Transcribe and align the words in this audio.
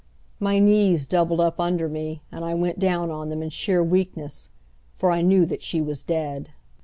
My 0.39 0.57
knees 0.57 1.05
doubled 1.05 1.39
up 1.41 1.59
under 1.59 1.87
me 1.87 2.23
and 2.31 2.43
I 2.43 2.55
went 2.55 2.79
down 2.79 3.11
on 3.11 3.29
them 3.29 3.43
in 3.43 3.49
sheer 3.51 3.83
weakness, 3.83 4.49
for 4.91 5.11
I 5.11 5.21
knew 5.21 5.45
that 5.45 5.61
she 5.61 5.79
was 5.79 6.01
dead. 6.01 6.49